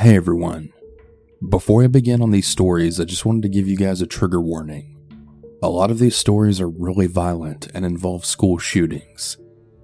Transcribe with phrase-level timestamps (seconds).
[0.00, 0.72] Hey everyone.
[1.46, 4.40] Before I begin on these stories, I just wanted to give you guys a trigger
[4.40, 4.96] warning.
[5.62, 9.36] A lot of these stories are really violent and involve school shootings.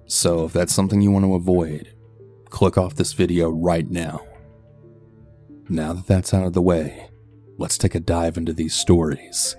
[0.07, 1.93] So if that's something you want to avoid,
[2.49, 4.25] click off this video right now.
[5.69, 7.11] Now that that's out of the way,
[7.59, 9.55] let's take a dive into these stories.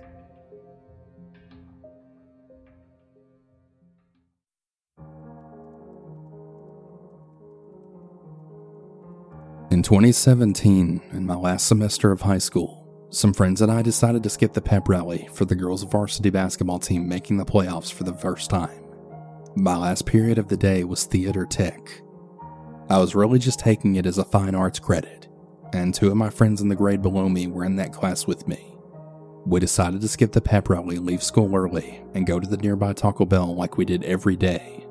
[9.79, 14.29] In 2017, in my last semester of high school, some friends and I decided to
[14.29, 18.13] skip the pep rally for the girls' varsity basketball team making the playoffs for the
[18.13, 18.83] first time.
[19.55, 22.03] My last period of the day was theater tech.
[22.91, 25.29] I was really just taking it as a fine arts credit,
[25.73, 28.49] and two of my friends in the grade below me were in that class with
[28.49, 28.75] me.
[29.47, 32.95] We decided to skip the pep rally, leave school early, and go to the nearby
[32.95, 34.88] Taco Bell like we did every day.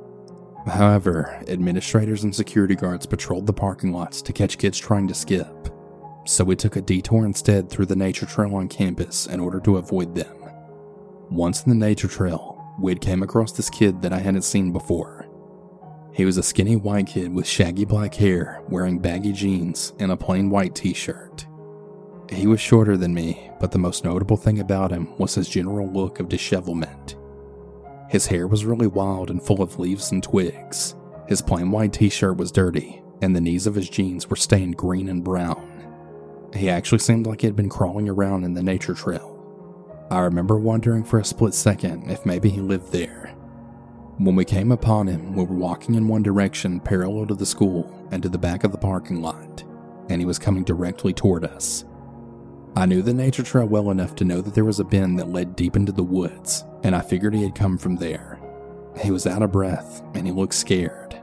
[0.68, 5.70] However, administrators and security guards patrolled the parking lots to catch kids trying to skip,
[6.26, 9.78] so we took a detour instead through the nature trail on campus in order to
[9.78, 10.36] avoid them.
[11.30, 15.26] Once in the nature trail, We'd came across this kid that I hadn't seen before.
[16.14, 20.18] He was a skinny white kid with shaggy black hair, wearing baggy jeans and a
[20.18, 21.48] plain white t shirt.
[22.30, 25.92] He was shorter than me, but the most notable thing about him was his general
[25.92, 27.16] look of dishevelment.
[28.10, 30.96] His hair was really wild and full of leaves and twigs.
[31.28, 34.78] His plain white t shirt was dirty, and the knees of his jeans were stained
[34.78, 35.74] green and brown.
[36.56, 39.34] He actually seemed like he had been crawling around in the nature trail.
[40.10, 43.34] I remember wondering for a split second if maybe he lived there.
[44.18, 48.08] When we came upon him, we were walking in one direction parallel to the school
[48.12, 49.64] and to the back of the parking lot,
[50.10, 51.84] and he was coming directly toward us.
[52.78, 55.30] I knew the nature trail well enough to know that there was a bend that
[55.30, 58.40] led deep into the woods, and I figured he had come from there.
[59.02, 61.20] He was out of breath and he looked scared.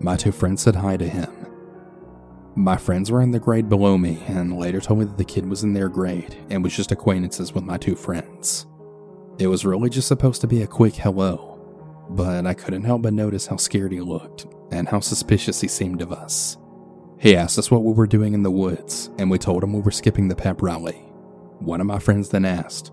[0.00, 1.30] My two friends said hi to him.
[2.56, 5.48] My friends were in the grade below me and later told me that the kid
[5.48, 8.66] was in their grade and was just acquaintances with my two friends.
[9.38, 13.14] It was really just supposed to be a quick hello, but I couldn't help but
[13.14, 16.58] notice how scared he looked and how suspicious he seemed of us.
[17.22, 19.80] He asked us what we were doing in the woods, and we told him we
[19.80, 20.96] were skipping the pep rally.
[21.60, 22.90] One of my friends then asked,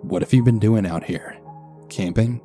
[0.00, 1.36] What have you been doing out here?
[1.90, 2.40] Camping?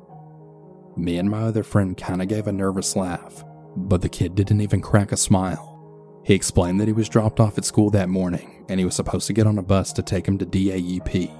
[0.94, 4.82] Me and my other friend kinda gave a nervous laugh, but the kid didn't even
[4.82, 6.20] crack a smile.
[6.22, 9.26] He explained that he was dropped off at school that morning and he was supposed
[9.28, 11.30] to get on a bus to take him to DAEP.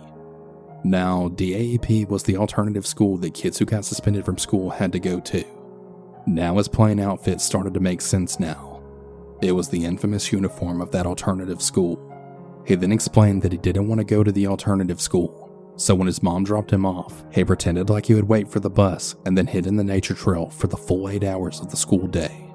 [0.85, 4.99] Now, DAEP was the alternative school that kids who got suspended from school had to
[4.99, 5.45] go to.
[6.27, 8.72] Now his plain outfit started to make sense now.
[9.43, 11.99] It was the infamous uniform of that alternative school.
[12.65, 16.07] He then explained that he didn't want to go to the alternative school, so when
[16.07, 19.37] his mom dropped him off, he pretended like he would wait for the bus and
[19.37, 22.49] then hid in the nature trail for the full eight hours of the school day.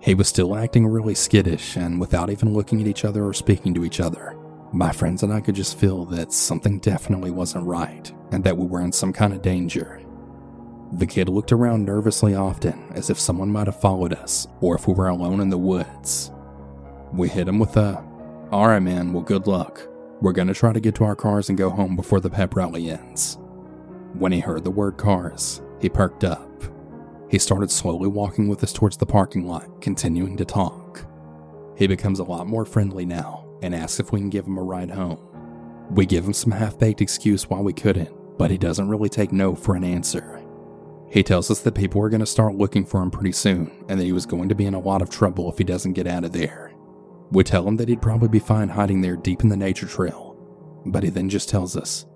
[0.00, 3.74] He was still acting really skittish and without even looking at each other or speaking
[3.74, 4.36] to each other.
[4.72, 8.66] My friends and I could just feel that something definitely wasn't right and that we
[8.66, 10.00] were in some kind of danger.
[10.92, 14.88] The kid looked around nervously often, as if someone might have followed us, or if
[14.88, 16.32] we were alone in the woods.
[17.12, 18.04] We hit him with a,
[18.52, 19.86] Alright, man, well, good luck.
[20.20, 22.90] We're gonna try to get to our cars and go home before the pep rally
[22.90, 23.38] ends.
[24.14, 26.48] When he heard the word cars, he perked up.
[27.30, 31.06] He started slowly walking with us towards the parking lot, continuing to talk.
[31.76, 34.62] He becomes a lot more friendly now and asks if we can give him a
[34.62, 35.20] ride home.
[35.92, 39.30] We give him some half baked excuse why we couldn't, but he doesn't really take
[39.30, 40.39] no for an answer.
[41.10, 43.98] He tells us that people are going to start looking for him pretty soon and
[43.98, 46.06] that he was going to be in a lot of trouble if he doesn't get
[46.06, 46.72] out of there.
[47.32, 50.36] We tell him that he'd probably be fine hiding there deep in the nature trail,
[50.86, 52.06] but he then just tells us,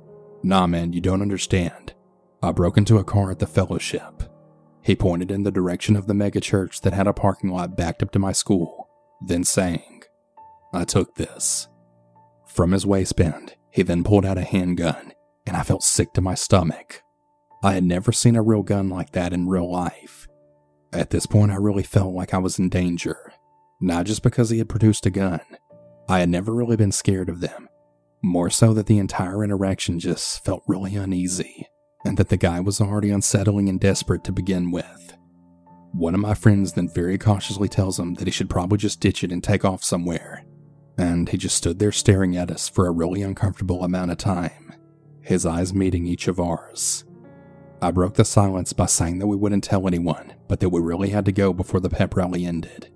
[0.44, 1.94] Nah, man, you don't understand.
[2.43, 4.22] I broke into a car at the fellowship.
[4.82, 8.11] He pointed in the direction of the megachurch that had a parking lot backed up
[8.12, 8.88] to my school,
[9.26, 10.03] then saying,
[10.72, 11.69] I took this.
[12.47, 15.12] From his waistband, he then pulled out a handgun,
[15.47, 17.03] and I felt sick to my stomach.
[17.64, 20.28] I had never seen a real gun like that in real life.
[20.92, 23.32] At this point, I really felt like I was in danger.
[23.80, 25.40] Not just because he had produced a gun,
[26.06, 27.70] I had never really been scared of them.
[28.22, 31.66] More so that the entire interaction just felt really uneasy,
[32.05, 35.17] and that the guy was already unsettling and desperate to begin with.
[35.93, 39.25] One of my friends then very cautiously tells him that he should probably just ditch
[39.25, 40.44] it and take off somewhere.
[40.99, 44.75] And he just stood there staring at us for a really uncomfortable amount of time,
[45.22, 47.05] his eyes meeting each of ours.
[47.84, 51.10] I broke the silence by saying that we wouldn't tell anyone, but that we really
[51.10, 52.90] had to go before the pep rally ended.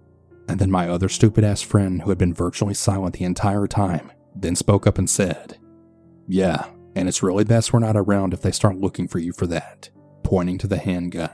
[0.48, 4.10] And then my other stupid ass friend, who had been virtually silent the entire time,
[4.34, 5.58] then spoke up and said,
[6.26, 9.46] Yeah, and it's really best we're not around if they start looking for you for
[9.48, 9.90] that,
[10.22, 11.32] pointing to the handgun.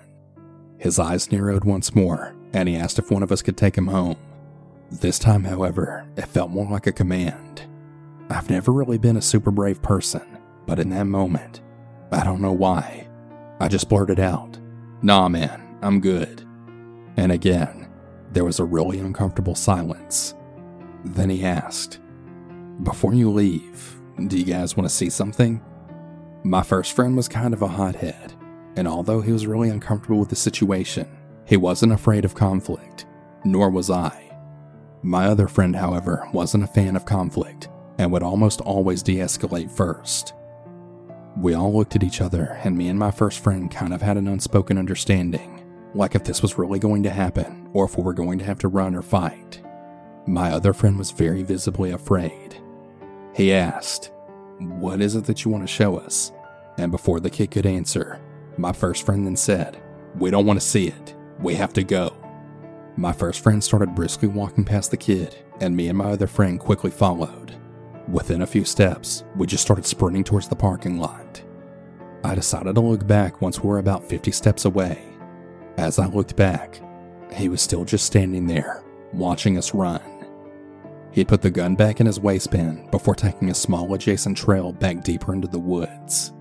[0.79, 3.87] His eyes narrowed once more, and he asked if one of us could take him
[3.87, 4.17] home.
[4.91, 7.63] This time, however, it felt more like a command.
[8.29, 11.61] I've never really been a super brave person, but in that moment,
[12.11, 13.09] I don't know why,
[13.65, 14.59] I just blurted out,
[15.01, 16.47] Nah, man, I'm good.
[17.17, 17.89] And again,
[18.31, 20.35] there was a really uncomfortable silence.
[21.03, 21.99] Then he asked,
[22.83, 23.97] Before you leave,
[24.27, 25.63] do you guys want to see something?
[26.45, 28.35] My first friend was kind of a hothead,
[28.77, 31.09] and although he was really uncomfortable with the situation,
[31.47, 33.07] he wasn't afraid of conflict,
[33.47, 34.37] nor was I.
[35.01, 39.71] My other friend, however, wasn't a fan of conflict and would almost always de escalate
[39.71, 40.35] first.
[41.37, 44.17] We all looked at each other, and me and my first friend kind of had
[44.17, 45.55] an unspoken understanding
[45.95, 48.59] like if this was really going to happen or if we were going to have
[48.61, 49.63] to run or fight.
[50.27, 52.61] My other friend was very visibly afraid.
[53.35, 54.11] He asked,
[54.59, 56.33] What is it that you want to show us?
[56.79, 58.21] And before the kid could answer,
[58.57, 59.81] my first friend then said,
[60.17, 61.15] We don't want to see it.
[61.39, 62.17] We have to go.
[62.97, 66.59] My first friend started briskly walking past the kid, and me and my other friend
[66.59, 67.55] quickly followed.
[68.09, 71.43] Within a few steps, we just started sprinting towards the parking lot.
[72.23, 75.03] I decided to look back once we were about 50 steps away.
[75.79, 76.81] As I looked back,
[77.33, 80.03] he was still just standing there, watching us run.
[81.13, 85.03] He'd put the gun back in his waistband before taking a small adjacent trail back
[85.03, 86.33] deeper into the woods.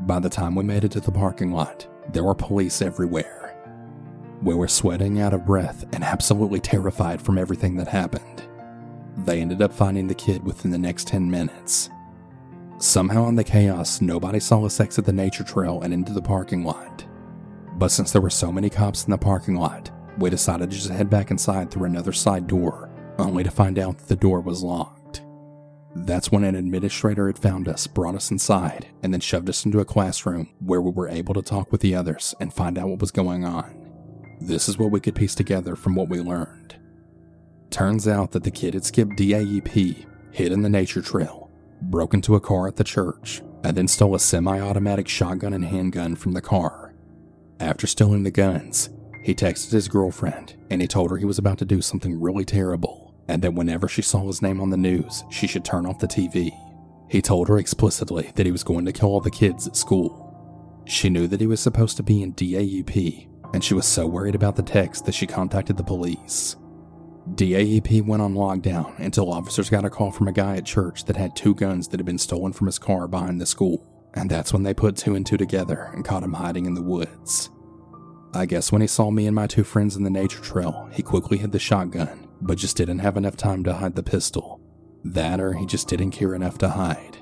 [0.00, 3.54] By the time we made it to the parking lot, there were police everywhere.
[4.42, 8.48] We were sweating out of breath and absolutely terrified from everything that happened.
[9.18, 11.90] They ended up finding the kid within the next 10 minutes.
[12.78, 16.64] Somehow, in the chaos, nobody saw us exit the nature trail and into the parking
[16.64, 17.04] lot.
[17.76, 20.90] But since there were so many cops in the parking lot, we decided to just
[20.90, 24.62] head back inside through another side door, only to find out that the door was
[24.62, 25.22] locked.
[25.94, 29.80] That's when an administrator had found us, brought us inside, and then shoved us into
[29.80, 33.00] a classroom where we were able to talk with the others and find out what
[33.00, 33.76] was going on.
[34.40, 36.76] This is what we could piece together from what we learned.
[37.70, 41.50] Turns out that the kid had skipped DAEP, hid in the nature trail,
[41.82, 45.64] broke into a car at the church, and then stole a semi automatic shotgun and
[45.64, 46.94] handgun from the car.
[47.60, 48.90] After stealing the guns,
[49.22, 52.44] he texted his girlfriend and he told her he was about to do something really
[52.44, 55.98] terrible and that whenever she saw his name on the news, she should turn off
[55.98, 56.50] the TV.
[57.08, 60.26] He told her explicitly that he was going to kill all the kids at school.
[60.86, 64.34] She knew that he was supposed to be in DAEP and she was so worried
[64.34, 66.56] about the text that she contacted the police.
[67.34, 71.16] DAEP went on lockdown until officers got a call from a guy at church that
[71.16, 74.52] had two guns that had been stolen from his car behind the school, and that's
[74.52, 77.50] when they put two and two together and caught him hiding in the woods.
[78.32, 81.02] I guess when he saw me and my two friends in the nature trail, he
[81.02, 84.60] quickly hid the shotgun, but just didn't have enough time to hide the pistol.
[85.04, 87.16] That or he just didn't care enough to hide.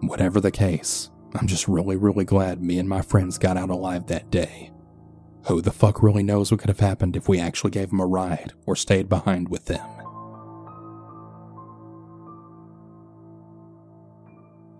[0.00, 4.06] Whatever the case, I'm just really, really glad me and my friends got out alive
[4.06, 4.72] that day.
[5.46, 8.06] Who the fuck really knows what could have happened if we actually gave him a
[8.06, 9.86] ride or stayed behind with them?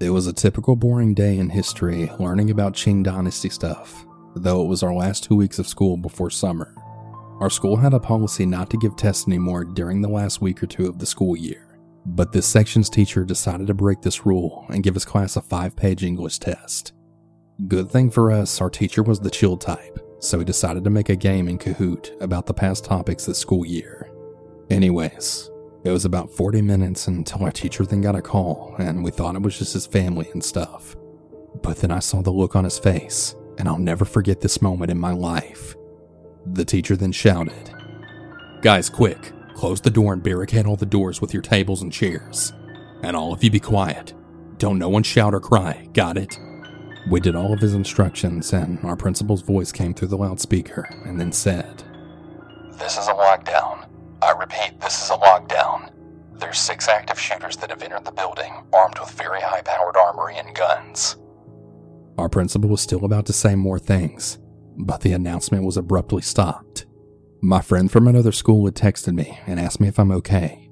[0.01, 4.07] It was a typical boring day in history learning about Qing Dynasty stuff,
[4.37, 6.73] though it was our last two weeks of school before summer.
[7.41, 10.67] Our school had a policy not to give tests anymore during the last week or
[10.67, 14.85] two of the school year, but this section's teacher decided to break this rule and
[14.85, 16.93] give his class a five page English test.
[17.67, 21.09] Good thing for us, our teacher was the chill type, so we decided to make
[21.09, 24.11] a game in Kahoot about the past topics this school year.
[24.71, 25.51] Anyways,
[25.85, 29.37] it was about 40 minutes until our teacher then got a call, and we thought
[29.37, 30.97] it was just his family and stuff.
[31.63, 34.91] But then I saw the look on his face, and I'll never forget this moment
[34.91, 35.77] in my life.
[36.47, 37.75] The teacher then shouted,
[38.61, 42.53] Guys, quick, close the door and barricade all the doors with your tables and chairs.
[43.03, 44.15] And all of you be quiet.
[44.57, 46.39] Don't no one shout or cry, got it?
[47.09, 51.19] We did all of his instructions, and our principal's voice came through the loudspeaker and
[51.19, 51.83] then said,
[52.79, 53.89] This is a lockdown.
[54.21, 55.91] I repeat, this is a lockdown.
[56.35, 60.37] There's six active shooters that have entered the building, armed with very high powered armory
[60.37, 61.17] and guns.
[62.19, 64.39] Our principal was still about to say more things,
[64.77, 66.85] but the announcement was abruptly stopped.
[67.41, 70.69] My friend from another school had texted me and asked me if I'm okay.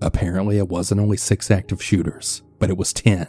[0.00, 3.26] Apparently, it wasn't only six active shooters, but it was 10.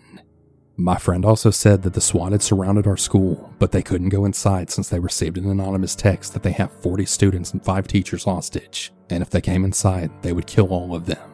[0.77, 4.25] My friend also said that the SWAT had surrounded our school, but they couldn't go
[4.25, 8.23] inside since they received an anonymous text that they have 40 students and 5 teachers
[8.23, 11.29] hostage, and if they came inside, they would kill all of them.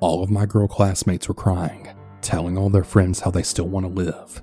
[0.00, 1.88] All of my girl classmates were crying,
[2.20, 4.42] telling all their friends how they still want to live.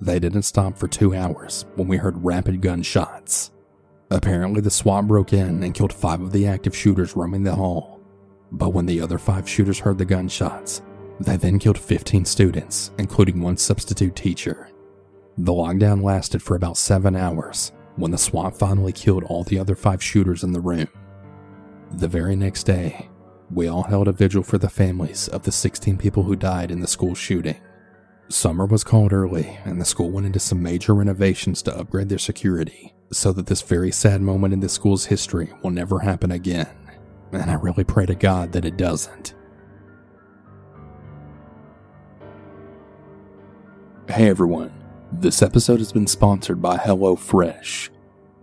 [0.00, 3.50] They didn't stop for two hours when we heard rapid gunshots.
[4.10, 8.00] Apparently, the SWAT broke in and killed five of the active shooters roaming the hall.
[8.50, 10.82] But when the other five shooters heard the gunshots,
[11.24, 14.68] they then killed 15 students, including one substitute teacher.
[15.38, 19.74] The lockdown lasted for about seven hours when the SWAT finally killed all the other
[19.74, 20.88] five shooters in the room.
[21.92, 23.08] The very next day,
[23.50, 26.80] we all held a vigil for the families of the 16 people who died in
[26.80, 27.60] the school shooting.
[28.28, 32.18] Summer was called early, and the school went into some major renovations to upgrade their
[32.18, 36.68] security so that this very sad moment in the school's history will never happen again.
[37.32, 39.34] And I really pray to God that it doesn't.
[44.12, 44.70] Hey everyone,
[45.10, 47.88] this episode has been sponsored by HelloFresh.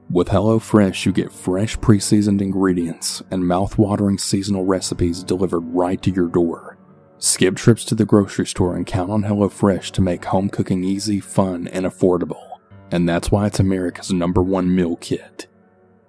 [0.09, 6.09] With HelloFresh, you get fresh pre seasoned ingredients and mouth-watering seasonal recipes delivered right to
[6.09, 6.79] your door.
[7.19, 11.19] Skip trips to the grocery store and count on HelloFresh to make home cooking easy,
[11.19, 12.57] fun, and affordable.
[12.89, 15.45] And that's why it's America's number one meal kit.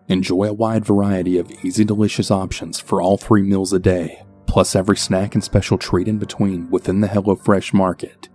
[0.08, 4.74] Enjoy a wide variety of easy, delicious options for all three meals a day, plus
[4.74, 8.30] every snack and special treat in between within the HelloFresh market.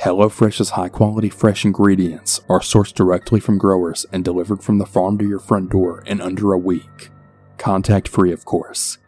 [0.00, 5.16] HelloFresh's high quality fresh ingredients are sourced directly from growers and delivered from the farm
[5.18, 7.10] to your front door in under a week.
[7.56, 8.98] Contact free, of course.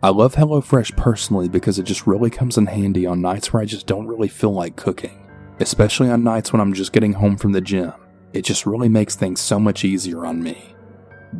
[0.00, 3.66] I love HelloFresh personally because it just really comes in handy on nights where I
[3.66, 5.28] just don't really feel like cooking,
[5.58, 7.92] especially on nights when I'm just getting home from the gym.
[8.32, 10.76] It just really makes things so much easier on me.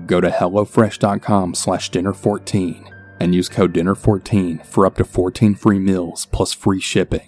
[0.07, 2.91] Go to hellofresh.com slash dinner14
[3.21, 7.28] and use code dinner14 for up to 14 free meals plus free shipping.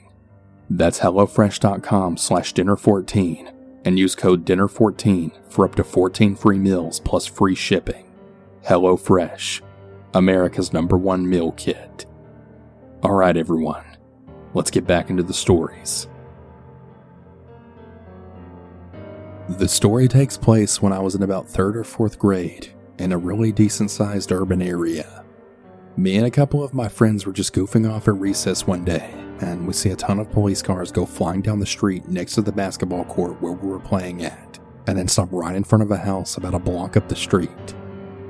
[0.70, 3.52] That's hellofresh.com slash dinner14
[3.84, 8.10] and use code dinner14 for up to 14 free meals plus free shipping.
[8.64, 9.62] HelloFresh
[10.14, 12.06] America's number one meal kit.
[13.02, 13.84] Alright, everyone,
[14.54, 16.08] let's get back into the stories.
[19.48, 23.18] The story takes place when I was in about third or fourth grade in a
[23.18, 25.24] really decent sized urban area.
[25.96, 29.12] Me and a couple of my friends were just goofing off at recess one day,
[29.40, 32.42] and we see a ton of police cars go flying down the street next to
[32.42, 35.90] the basketball court where we were playing at, and then stop right in front of
[35.90, 37.74] a house about a block up the street.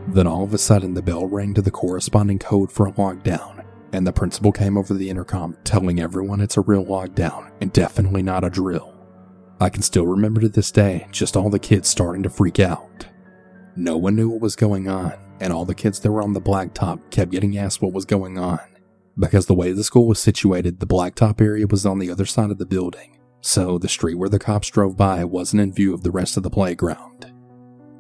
[0.09, 3.64] Then all of a sudden, the bell rang to the corresponding code for a lockdown,
[3.93, 8.23] and the principal came over the intercom telling everyone it's a real lockdown and definitely
[8.23, 8.95] not a drill.
[9.61, 13.07] I can still remember to this day just all the kids starting to freak out.
[13.76, 16.40] No one knew what was going on, and all the kids that were on the
[16.40, 18.59] blacktop kept getting asked what was going on.
[19.21, 22.50] Because the way the school was situated, the blacktop area was on the other side
[22.50, 26.03] of the building, so the street where the cops drove by wasn't in view of
[26.03, 27.31] the rest of the playground.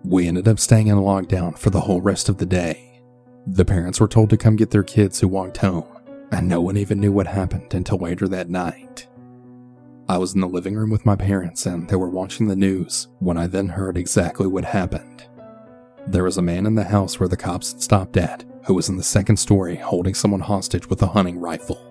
[0.02, 3.02] We ended up staying in lockdown for the whole rest of the day.
[3.46, 5.84] The parents were told to come get their kids who walked home,
[6.32, 9.06] and no one even knew what happened until later that night.
[10.08, 13.08] I was in the living room with my parents and they were watching the news
[13.20, 15.24] when I then heard exactly what happened.
[16.06, 18.88] There was a man in the house where the cops had stopped at who was
[18.88, 21.86] in the second story holding someone hostage with a hunting rifle.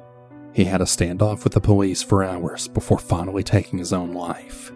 [0.54, 4.72] He had a standoff with the police for hours before finally taking his own life.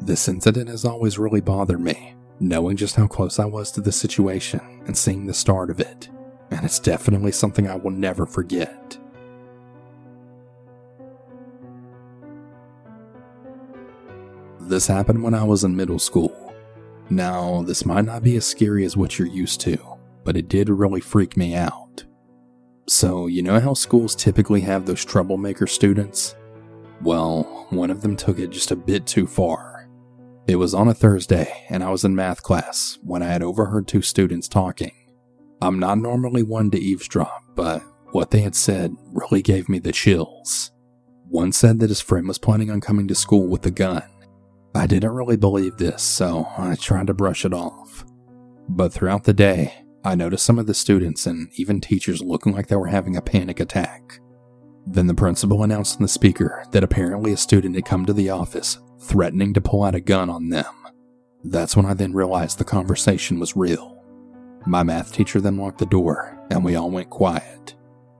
[0.00, 3.92] This incident has always really bothered me knowing just how close I was to the
[3.92, 6.08] situation and seeing the start of it,
[6.50, 8.98] and it's definitely something I will never forget.
[14.60, 16.43] This happened when I was in middle school.
[17.10, 19.78] Now, this might not be as scary as what you're used to,
[20.24, 22.04] but it did really freak me out.
[22.86, 26.34] So, you know how schools typically have those troublemaker students?
[27.00, 29.74] Well, one of them took it just a bit too far
[30.46, 33.88] it was on a Thursday, and I was in math class when I had overheard
[33.88, 34.92] two students talking.
[35.62, 37.82] I'm not normally one to eavesdrop, but
[38.12, 40.70] what they had said really gave me the chills.
[41.30, 44.02] One said that his friend was planning on coming to school with a gun.
[44.74, 48.04] I didn't really believe this, so I tried to brush it off.
[48.68, 52.66] But throughout the day, I noticed some of the students and even teachers looking like
[52.66, 54.20] they were having a panic attack.
[54.86, 58.30] Then the principal announced on the speaker that apparently a student had come to the
[58.30, 60.64] office threatening to pull out a gun on them.
[61.44, 64.02] That's when I then realized the conversation was real.
[64.66, 67.74] My math teacher then locked the door, and we all went quiet.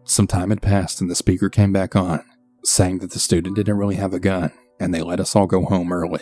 [0.05, 2.23] Some time had passed, and the speaker came back on,
[2.65, 5.65] saying that the student didn't really have a gun, and they let us all go
[5.65, 6.21] home early.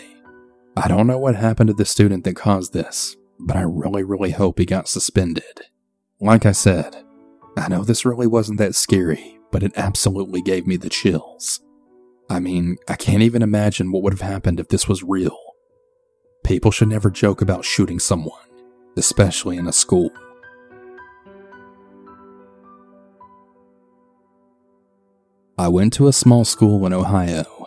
[0.74, 4.30] I don't know what happened to the student that caused this, but I really, really
[4.30, 5.60] hope he got suspended.
[6.18, 6.96] Like I said,
[7.58, 11.60] I know this really wasn't that scary, but it absolutely gave me the chills.
[12.30, 15.36] I mean, I can't even imagine what would have happened if this was real.
[16.42, 18.40] People should never joke about shooting someone,
[18.96, 20.10] especially in a school.
[25.58, 27.62] I went to a small school in Ohio.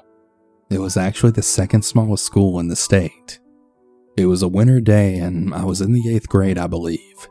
[0.70, 3.40] It was actually the second smallest school in the state.
[4.18, 7.28] It was a winter day and I was in the eighth grade, I believe.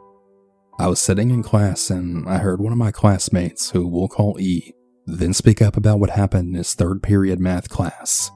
[0.79, 4.39] I was sitting in class and I heard one of my classmates, who we'll call
[4.41, 4.73] E,
[5.07, 8.31] then speak up about what happened in his third period math class.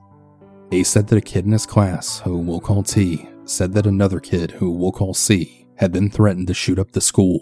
[0.71, 4.21] He said that a kid in his class, who we'll call T, said that another
[4.21, 7.41] kid, who we'll call C, had been threatened to shoot up the school.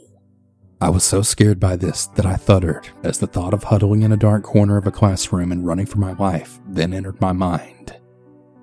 [0.78, 4.12] I was so scared by this that I thundered as the thought of huddling in
[4.12, 7.96] a dark corner of a classroom and running for my life then entered my mind.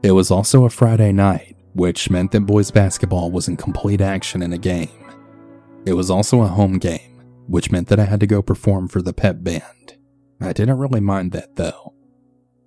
[0.03, 4.43] It was also a Friday night, which meant that boys basketball was in complete action
[4.43, 5.12] in a game.
[5.86, 9.01] It was also a home game, which meant that I had to go perform for
[9.01, 9.98] the pep band.
[10.39, 11.96] I didn't really mind that though.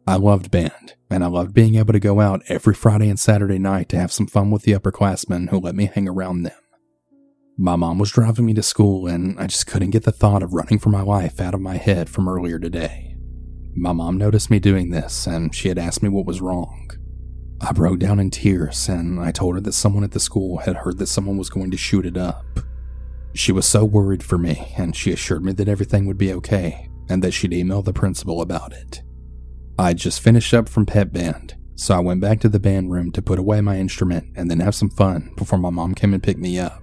[0.09, 3.59] I loved band, and I loved being able to go out every Friday and Saturday
[3.59, 6.59] night to have some fun with the upperclassmen who let me hang around them.
[7.59, 10.53] My mom was driving me to school, and I just couldn't get the thought of
[10.53, 13.17] running for my life out of my head from earlier today.
[13.75, 16.91] My mom noticed me doing this, and she had asked me what was wrong.
[17.63, 20.77] I broke down in tears, and I told her that someone at the school had
[20.77, 22.45] heard that someone was going to shoot it up.
[23.33, 26.91] She was so worried for me, and she assured me that everything would be okay,
[27.09, 29.01] and that she'd email the principal about it.
[29.79, 33.13] I'd just finished up from pep band, so I went back to the band room
[33.13, 36.23] to put away my instrument and then have some fun before my mom came and
[36.23, 36.83] picked me up.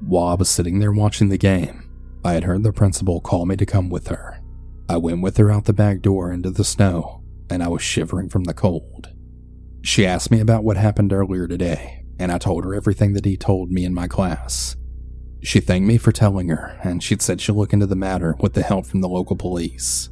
[0.00, 1.88] While I was sitting there watching the game,
[2.24, 4.40] I had heard the principal call me to come with her.
[4.88, 8.28] I went with her out the back door into the snow, and I was shivering
[8.28, 9.10] from the cold.
[9.82, 13.36] She asked me about what happened earlier today, and I told her everything that he
[13.36, 14.76] told me in my class.
[15.42, 18.54] She thanked me for telling her, and she'd said she'd look into the matter with
[18.54, 20.10] the help from the local police.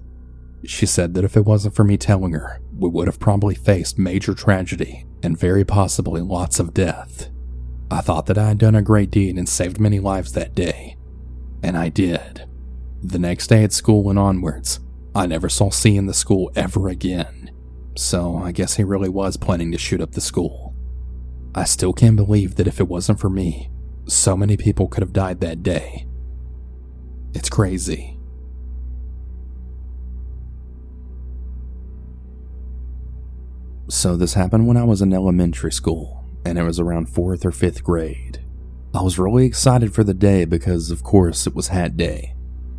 [0.65, 3.99] She said that if it wasn't for me telling her, we would have probably faced
[3.99, 7.31] major tragedy and very possibly lots of death.
[7.91, 10.97] I thought that I had done a great deed and saved many lives that day.
[11.63, 12.49] And I did.
[13.03, 14.81] The next day at school and onwards,
[15.15, 17.51] I never saw C in the school ever again.
[17.97, 20.75] So I guess he really was planning to shoot up the school.
[21.55, 23.71] I still can't believe that if it wasn't for me,
[24.07, 26.07] so many people could have died that day.
[27.35, 28.19] It's crazy.
[33.89, 37.51] So, this happened when I was in elementary school and it was around fourth or
[37.51, 38.43] fifth grade.
[38.95, 42.35] I was really excited for the day because, of course, it was hat day,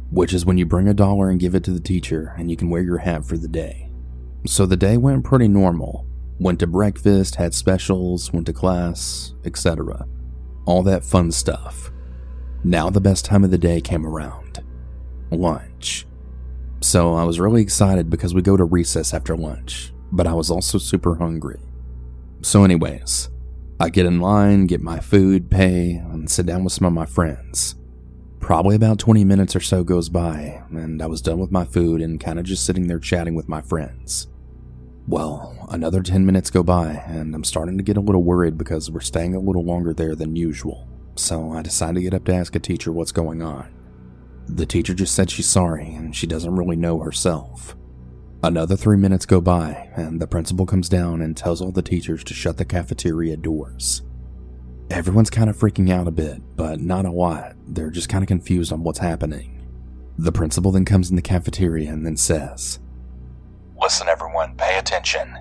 [0.09, 2.57] which is when you bring a dollar and give it to the teacher and you
[2.57, 3.89] can wear your hat for the day.
[4.45, 6.05] So the day went pretty normal.
[6.39, 10.07] Went to breakfast, had specials, went to class, etc.
[10.65, 11.91] All that fun stuff.
[12.63, 14.63] Now the best time of the day came around
[15.31, 16.05] lunch.
[16.79, 20.49] So I was really excited because we go to recess after lunch, but I was
[20.49, 21.59] also super hungry.
[22.41, 23.29] So, anyways,
[23.79, 27.05] I get in line, get my food, pay, and sit down with some of my
[27.05, 27.75] friends.
[28.39, 32.01] Probably about 20 minutes or so goes by, and I was done with my food
[32.01, 34.29] and kind of just sitting there chatting with my friends.
[35.07, 38.89] Well, another 10 minutes go by, and I'm starting to get a little worried because
[38.89, 42.33] we're staying a little longer there than usual, so I decide to get up to
[42.33, 43.71] ask a teacher what's going on.
[44.47, 47.75] The teacher just said she's sorry and she doesn't really know herself.
[48.43, 52.23] Another three minutes go by, and the principal comes down and tells all the teachers
[52.25, 54.03] to shut the cafeteria doors.
[54.91, 57.55] Everyone's kind of freaking out a bit, but not a lot.
[57.67, 59.67] They're just kind of confused on what's happening.
[60.19, 62.79] The principal then comes in the cafeteria and then says,
[63.81, 65.35] Listen, everyone, pay attention.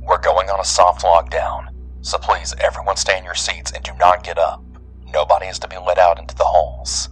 [0.00, 1.68] We're going on a soft lockdown,
[2.00, 4.64] so please, everyone stay in your seats and do not get up.
[5.12, 7.08] Nobody is to be let out into the halls.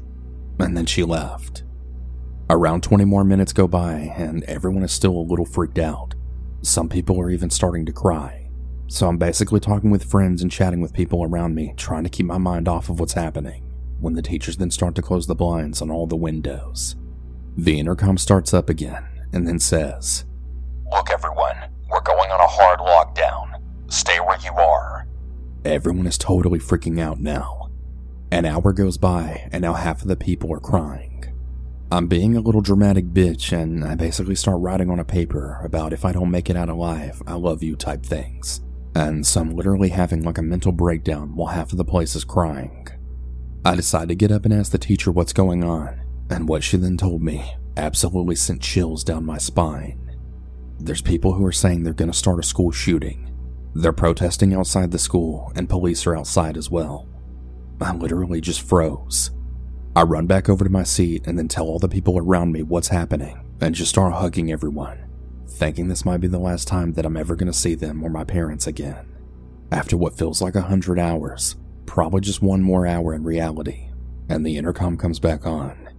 [0.59, 1.63] And then she left.
[2.51, 6.17] Around 20 more minutes go by, and everyone is still a little freaked out.
[6.63, 8.49] Some people are even starting to cry.
[8.89, 12.27] So I'm basically talking with friends and chatting with people around me, trying to keep
[12.27, 13.63] my mind off of what's happening,
[14.01, 16.97] when the teachers then start to close the blinds on all the windows.
[17.57, 20.25] The intercom starts up again, and then says,
[20.91, 21.57] Look, everyone,
[21.89, 23.63] we're going on a hard lockdown.
[23.93, 25.07] Stay where you are.
[25.65, 27.71] Everyone is totally freaking out now.
[28.33, 31.30] An hour goes by, and now half of the people are crying.
[31.93, 35.93] I'm being a little dramatic bitch, and I basically start writing on a paper about
[35.93, 38.61] if I don't make it out alive, I love you type things.
[38.95, 42.23] And so I'm literally having like a mental breakdown while half of the place is
[42.23, 42.87] crying.
[43.65, 46.01] I decide to get up and ask the teacher what's going on,
[46.31, 49.99] and what she then told me absolutely sent chills down my spine.
[50.79, 53.37] There's people who are saying they're going to start a school shooting.
[53.75, 57.09] They're protesting outside the school, and police are outside as well.
[57.81, 59.33] I literally just froze.
[60.01, 62.63] I run back over to my seat and then tell all the people around me
[62.63, 65.11] what's happening and just start hugging everyone,
[65.47, 68.09] thinking this might be the last time that I'm ever going to see them or
[68.09, 69.15] my parents again.
[69.71, 73.91] After what feels like a hundred hours, probably just one more hour in reality,
[74.31, 75.91] and the intercom comes back on.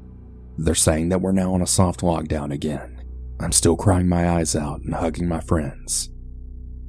[0.58, 3.04] They're saying that we're now on a soft lockdown again.
[3.40, 6.10] I'm still crying my eyes out and hugging my friends.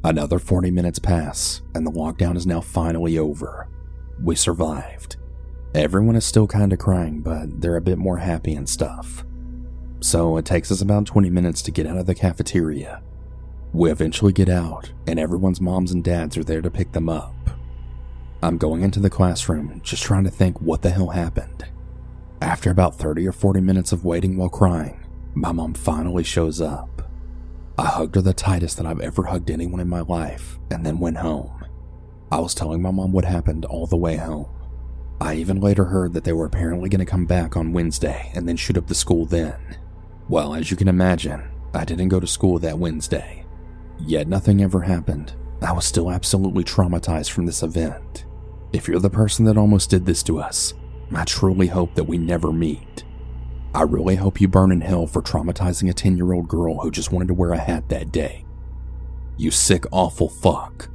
[0.03, 3.69] Another 40 minutes pass, and the lockdown is now finally over.
[4.19, 5.17] We survived.
[5.75, 9.25] Everyone is still kinda crying, but they're a bit more happy and stuff.
[10.01, 13.01] So it takes us about 20 minutes to get out of the cafeteria.
[13.73, 17.35] We eventually get out, and everyone's moms and dads are there to pick them up.
[18.43, 21.65] I'm going into the classroom, just trying to think what the hell happened.
[22.43, 27.09] After about 30 or 40 minutes of waiting while crying, my mom finally shows up.
[27.79, 30.99] I hugged her the tightest that I've ever hugged anyone in my life and then
[30.99, 31.65] went home.
[32.31, 34.49] I was telling my mom what happened all the way home.
[35.23, 38.49] I even later heard that they were apparently going to come back on Wednesday and
[38.49, 39.55] then shoot up the school then.
[40.29, 43.45] Well, as you can imagine, I didn't go to school that Wednesday.
[44.01, 45.35] Yet nothing ever happened.
[45.63, 48.25] I was still absolutely traumatized from this event.
[48.73, 50.75] If you're the person that almost did this to us,
[51.15, 53.05] I truly hope that we never meet.
[53.77, 56.91] I really hope you burn in hell for traumatizing a 10 year old girl who
[56.91, 58.45] just wanted to wear a hat that day.
[59.37, 60.89] You sick, awful fuck.